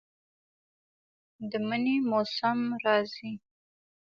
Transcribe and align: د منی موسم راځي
د 1.49 1.51
منی 1.67 1.95
موسم 2.09 2.59
راځي 2.83 3.31